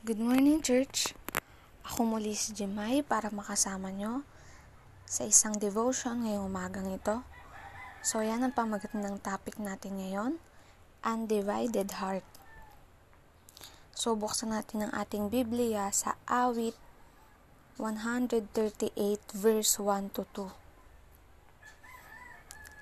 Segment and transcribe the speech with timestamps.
[0.00, 1.12] Good morning, church.
[1.84, 4.24] Ako muli si Jemay para makasama nyo
[5.04, 7.20] sa isang devotion ngayong umagang ito.
[8.00, 10.40] So, yan ang pamagat ng topic natin ngayon,
[11.04, 12.24] Undivided Heart.
[13.92, 16.80] So, buksan natin ang ating Biblia sa awit
[17.76, 18.96] 138
[19.36, 20.48] verse 1 to 2.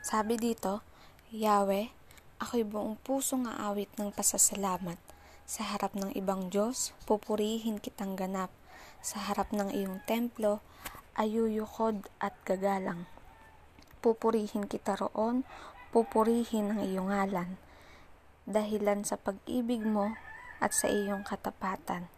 [0.07, 0.87] Sabi dito,
[1.35, 1.91] Yahweh,
[2.39, 5.08] ako'y buong pusong aawit ng pasasalamat
[5.49, 8.53] sa harap ng ibang Diyos, pupurihin kitang ganap.
[9.01, 10.61] Sa harap ng iyong templo,
[11.17, 13.09] ayuyukod at gagalang.
[14.05, 15.49] Pupurihin kita roon,
[15.89, 17.57] pupurihin ang iyong ngalan.
[18.45, 20.21] Dahilan sa pag-ibig mo
[20.61, 22.13] at sa iyong katapatan.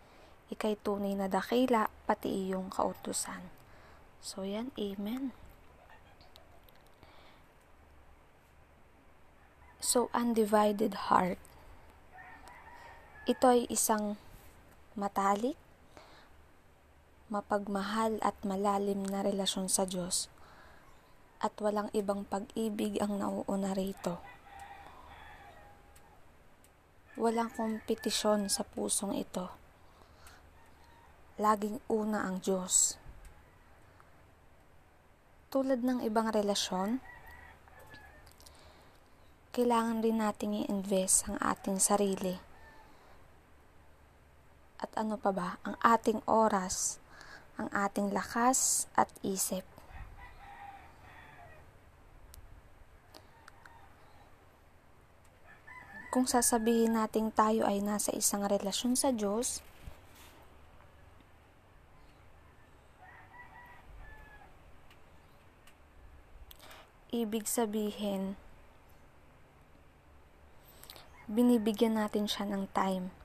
[0.51, 3.47] Ika'y tunay na dakila, pati iyong kautusan.
[4.19, 5.31] So yan, Amen.
[9.81, 11.41] So, undivided heart
[13.30, 14.19] ito ay isang
[14.98, 15.55] matalik,
[17.30, 20.27] mapagmahal at malalim na relasyon sa Diyos
[21.39, 24.19] at walang ibang pag-ibig ang nauuna rito.
[27.14, 29.47] Walang kompetisyon sa pusong ito.
[31.39, 32.98] Laging una ang Diyos.
[35.55, 36.98] Tulad ng ibang relasyon,
[39.55, 42.50] kailangan rin nating i-invest ang ating sarili
[44.81, 46.97] at ano pa ba, ang ating oras,
[47.61, 49.69] ang ating lakas at isip.
[56.11, 59.62] Kung sasabihin nating tayo ay nasa isang relasyon sa Diyos,
[67.14, 68.34] ibig sabihin,
[71.31, 73.20] binibigyan natin siya ng time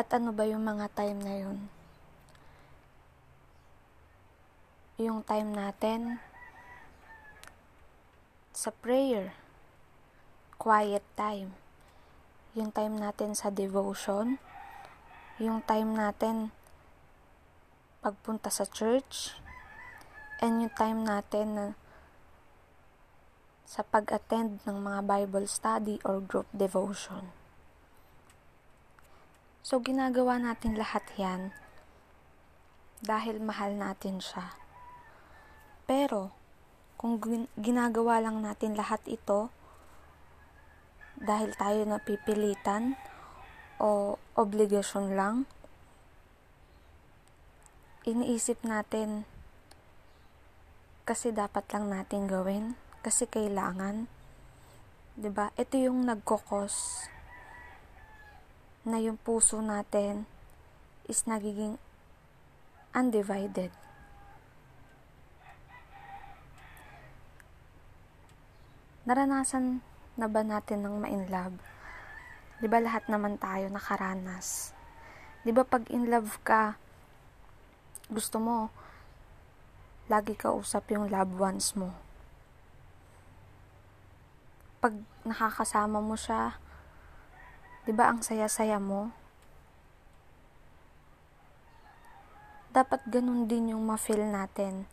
[0.00, 1.68] at ano ba yung mga time na yun?
[4.96, 6.16] Yung time natin
[8.56, 9.36] sa prayer,
[10.56, 11.52] quiet time.
[12.56, 14.40] Yung time natin sa devotion,
[15.36, 16.48] yung time natin
[18.00, 19.36] pagpunta sa church,
[20.40, 21.66] and yung time natin na
[23.68, 27.39] sa pag-attend ng mga Bible study or group devotion.
[29.70, 31.54] So, ginagawa natin lahat yan
[33.06, 34.50] dahil mahal natin siya.
[35.86, 36.34] Pero,
[36.98, 37.22] kung
[37.54, 39.46] ginagawa lang natin lahat ito
[41.14, 42.98] dahil tayo napipilitan
[43.78, 45.46] o obligasyon lang,
[48.02, 49.22] iniisip natin
[51.06, 52.74] kasi dapat lang natin gawin,
[53.06, 54.10] kasi kailangan.
[55.14, 55.54] 'Di ba?
[55.54, 57.06] Ito yung nagkokos
[58.84, 60.24] na yung puso natin
[61.04, 61.76] is nagiging
[62.96, 63.68] undivided.
[69.04, 69.84] Naranasan
[70.16, 71.56] na ba natin ng ma-in love?
[72.60, 74.76] Di ba lahat naman tayo nakaranas?
[75.44, 76.76] Di ba pag in love ka,
[78.12, 78.68] gusto mo,
[80.10, 81.96] lagi ka usap yung loved ones mo.
[84.84, 86.56] Pag nakakasama mo siya,
[87.84, 89.12] 'Di ba ang saya-saya mo?
[92.70, 94.86] Dapat ganun din yung ma-feel natin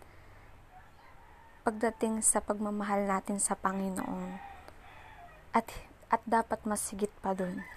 [1.67, 4.39] pagdating sa pagmamahal natin sa Panginoon.
[5.51, 5.67] At
[6.07, 7.67] at dapat mas sigit pa dun.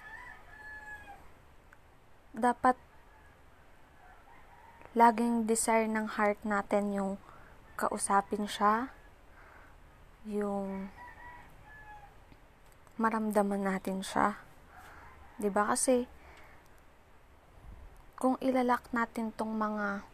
[2.31, 2.79] Dapat
[4.95, 7.11] laging desire ng heart natin yung
[7.75, 8.95] kausapin siya,
[10.23, 10.87] yung
[12.95, 14.39] maramdaman natin siya.
[15.41, 16.05] 'Di ba kasi
[18.21, 20.05] kung ilalak natin tong mga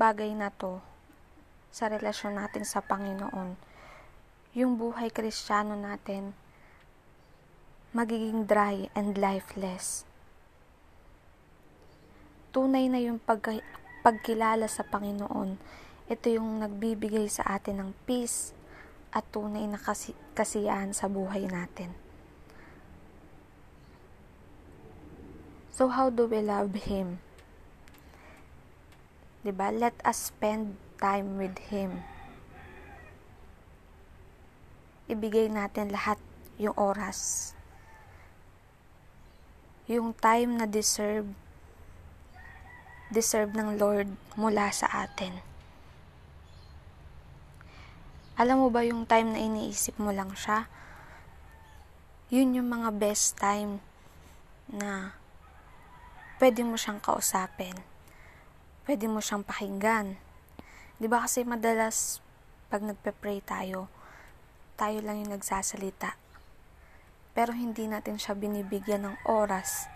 [0.00, 0.80] bagay na to
[1.68, 3.60] sa relasyon natin sa Panginoon,
[4.56, 6.32] yung buhay kristyano natin
[7.92, 10.08] magiging dry and lifeless.
[12.56, 13.44] Tunay na yung pag,
[14.00, 15.60] pagkilala sa Panginoon.
[16.08, 18.56] Ito yung nagbibigay sa atin ng peace
[19.12, 22.07] at tunay na kasi, kasiyahan sa buhay natin.
[25.78, 27.22] So, how do we love Him?
[29.46, 29.70] Diba?
[29.70, 32.02] Let us spend time with Him.
[35.06, 36.18] Ibigay natin lahat
[36.58, 37.54] yung oras.
[39.86, 41.30] Yung time na deserve
[43.14, 45.46] deserve ng Lord mula sa atin.
[48.34, 50.66] Alam mo ba yung time na iniisip mo lang siya?
[52.34, 53.78] Yun yung mga best time
[54.66, 55.14] na
[56.38, 57.74] pwede mo siyang kausapin.
[58.86, 60.16] Pwede mo siyang pakinggan.
[60.98, 62.22] 'Di ba kasi madalas
[62.68, 63.86] pag nagpe-pray tayo,
[64.76, 66.18] tayo lang yung nagsasalita.
[67.32, 69.86] Pero hindi natin siya binibigyan ng oras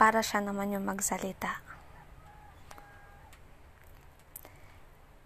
[0.00, 1.60] para siya naman yung magsalita.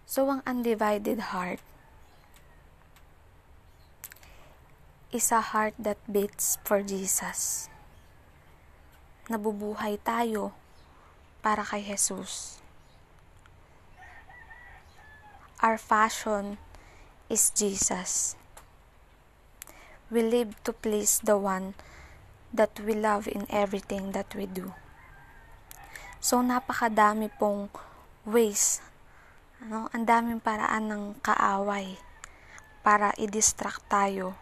[0.08, 1.62] So, ang undivided heart
[5.14, 7.70] is a heart that beats for Jesus.
[9.24, 10.52] Nabubuhay tayo
[11.40, 12.60] para kay Jesus.
[15.64, 16.60] Our fashion
[17.32, 18.36] is Jesus.
[20.12, 21.72] We live to please the one
[22.52, 24.76] that we love in everything that we do.
[26.20, 27.72] So, napakadami pong
[28.28, 28.84] ways,
[29.64, 31.96] ano, ang daming paraan ng kaaway
[32.84, 34.36] para i-distract tayo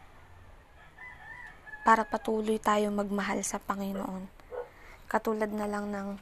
[1.82, 4.42] para patuloy tayo magmahal sa Panginoon.
[5.12, 6.17] Katulad na lang ng,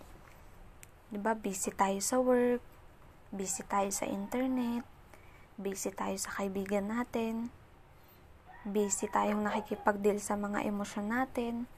[1.15, 2.59] di ba, busy tayo sa work,
[3.31, 4.83] busy tayo sa internet,
[5.55, 7.55] busy tayo sa kaibigan natin,
[8.67, 11.71] busy tayong nakikipagdeal sa mga emosyon natin.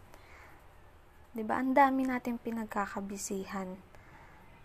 [1.37, 3.77] Di ba, ang dami natin pinagkakabisihan.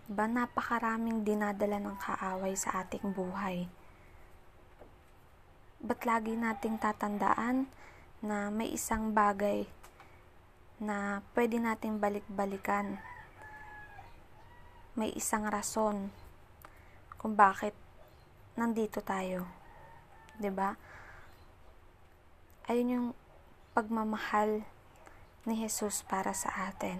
[0.08, 3.68] Di ba, napakaraming dinadala ng kaaway sa ating buhay.
[5.84, 7.68] Ba't lagi nating tatandaan
[8.24, 9.68] na may isang bagay
[10.78, 13.02] na pwede natin balik-balikan.
[14.98, 16.10] May isang rason
[17.18, 17.74] kung bakit
[18.54, 19.46] nandito tayo.
[20.38, 20.78] 'Di ba?
[22.70, 23.08] Ayun yung
[23.74, 24.62] pagmamahal
[25.46, 26.98] ni Jesus para sa atin.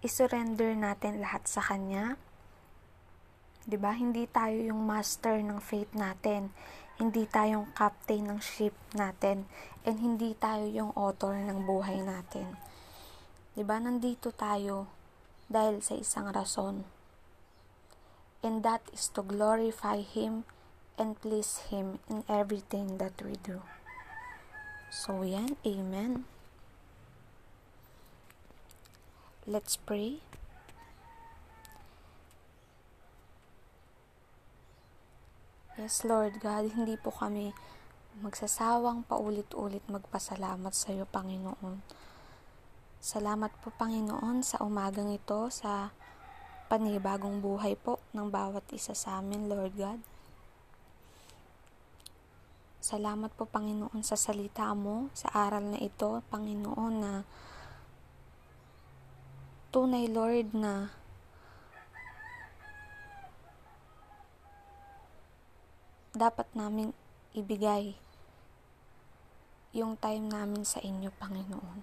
[0.00, 2.18] Isurrender natin lahat sa Kanya
[3.70, 3.92] 'Di ba?
[3.92, 6.50] Hindi tayo yung master ng faith natin.
[7.00, 9.48] Hindi tayo yung captain ng ship natin.
[9.88, 12.60] And hindi tayo yung author ng buhay natin.
[13.56, 13.80] 'Di ba?
[13.80, 14.84] Nandito tayo
[15.48, 16.84] dahil sa isang rason.
[18.44, 20.44] And that is to glorify Him
[21.00, 23.64] and please Him in everything that we do.
[24.92, 26.28] So yan, Amen.
[29.48, 30.29] Let's pray.
[35.80, 37.56] Yes, Lord God, hindi po kami
[38.20, 41.80] magsasawang paulit-ulit magpasalamat sa iyo, Panginoon.
[43.00, 45.88] Salamat po, Panginoon, sa umagang ito, sa
[46.68, 50.04] panibagong buhay po ng bawat isa sa amin, Lord God.
[52.84, 57.24] Salamat po, Panginoon, sa salita mo, sa aral na ito, Panginoon, na
[59.72, 60.92] tunay, Lord, na
[66.10, 66.90] dapat namin
[67.38, 67.94] ibigay
[69.70, 71.78] yung time namin sa inyo, Panginoon.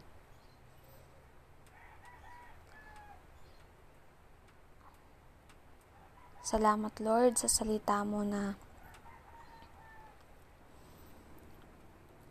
[6.43, 8.55] Salamat, Lord, sa salita mo na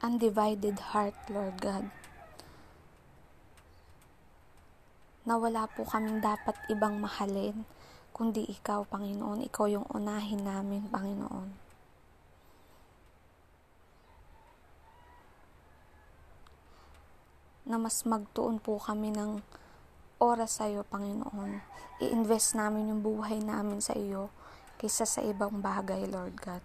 [0.01, 1.89] undivided heart, Lord God.
[5.25, 7.65] Na wala po kaming dapat ibang mahalin,
[8.13, 9.45] kundi Ikaw, Panginoon.
[9.49, 11.66] Ikaw yung unahin namin, Panginoon.
[17.67, 19.43] Na mas magtuon po kami ng
[20.23, 21.61] oras sa iyo, Panginoon.
[21.99, 24.31] I-invest namin yung buhay namin sa iyo
[24.79, 26.65] kaysa sa ibang bagay, Lord God.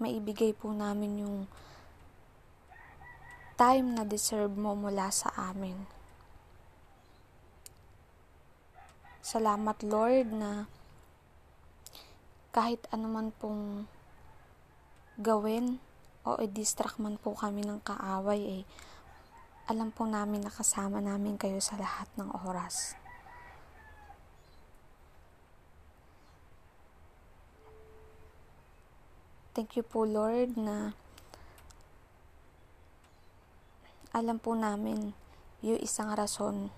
[0.00, 1.38] Maibigay po namin yung
[3.60, 5.76] time na deserve mo mula sa amin.
[9.20, 10.64] Salamat, Lord, na
[12.50, 13.86] kahit anuman pong
[15.20, 15.76] gawin
[16.24, 18.62] o i-distract man po kami ng kaaway eh,
[19.68, 22.96] alam po namin na kasama namin kayo sa lahat ng oras.
[29.52, 30.96] Thank you po Lord na
[34.10, 35.12] alam po namin
[35.60, 36.72] yung isang rason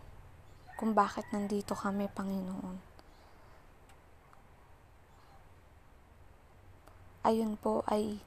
[0.76, 2.76] kung bakit nandito kami, Panginoon.
[7.22, 8.18] Ayun po ay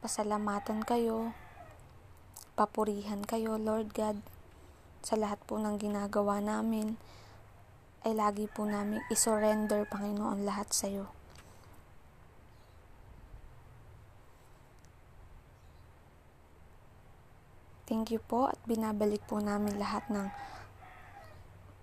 [0.00, 1.36] pasalamatan kayo,
[2.56, 4.16] papurihan kayo, Lord God,
[5.04, 6.96] sa lahat po ng ginagawa namin,
[8.04, 11.12] ay lagi po namin isurrender, Panginoon, lahat sa iyo.
[17.84, 20.32] Thank you po at binabalik po namin lahat ng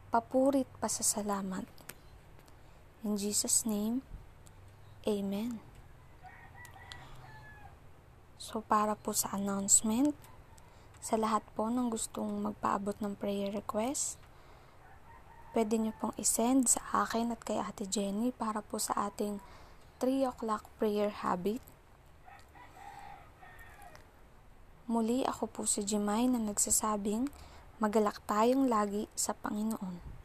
[0.09, 1.67] papurit pasasalamat.
[3.05, 4.01] In Jesus' name,
[5.05, 5.76] Amen.
[8.48, 10.16] So, para po sa announcement,
[11.04, 14.16] sa lahat po ng gustong magpaabot ng prayer request,
[15.51, 19.44] pwede nyo pong isend sa akin at kay Ate Jenny para po sa ating
[20.00, 21.60] 3 o'clock prayer habit.
[24.88, 27.27] Muli ako po si Jemay na nagsasabing
[27.84, 30.16] magalak tayong lagi sa Panginoon.